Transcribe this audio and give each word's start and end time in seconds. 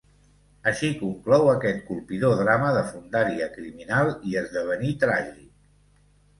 Així 0.69 0.87
conclou 1.01 1.45
aquest 1.51 1.83
colpidor 1.91 2.33
drama 2.41 2.73
de 2.79 2.83
fondària 2.89 3.53
criminal 3.59 4.13
i 4.33 4.37
esdevenir 4.45 4.99
tràgic. 5.07 5.49